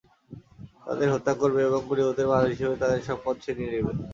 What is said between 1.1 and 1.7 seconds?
হত্যা করবে